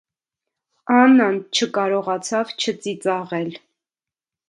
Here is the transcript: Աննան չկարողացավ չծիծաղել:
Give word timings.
Աննան 0.99 1.37
չկարողացավ 1.61 2.57
չծիծաղել: 2.65 3.57